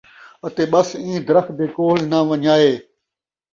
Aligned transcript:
اَتے 0.45 0.63
ٻَس 0.71 0.89
اِیں 1.03 1.19
درخت 1.27 1.51
دے 1.57 1.65
کولھ 1.75 2.03
نہ 2.11 2.19
وَن٘ڄائے 2.27 2.73